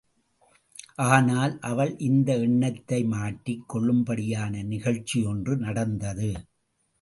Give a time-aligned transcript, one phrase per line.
[1.07, 6.31] ஆனால் அவள் இந்த எண்ணத்தை மாற்றிக் கொள்ளும்படியான நிகழ்ச்சியொன்று நடந்தது.